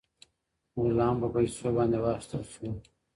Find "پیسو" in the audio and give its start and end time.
1.35-1.67